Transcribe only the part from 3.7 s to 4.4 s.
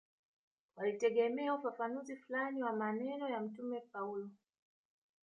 Paulo